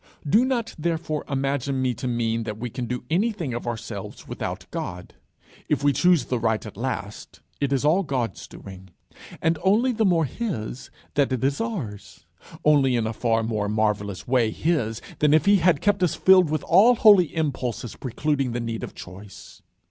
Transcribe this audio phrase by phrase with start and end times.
[0.27, 4.65] Do not, therefore, imagine me to mean that we can do anything of ourselves without
[4.71, 5.13] God.
[5.69, 8.89] If we choose the right at last, it is all God's doing,
[9.43, 12.25] and only the more his that it is ours,
[12.65, 16.49] only in a far more marvellous way his than if he had kept us filled
[16.49, 19.61] with all holy impulses precluding the need of choice.